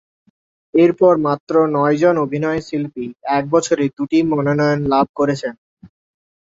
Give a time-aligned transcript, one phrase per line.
[0.73, 3.05] এরপর মাত্র নয়জন অভিনয়শিল্পী
[3.31, 5.53] এক বছরে দুটি মনোনয়ন লাভ করেছেন।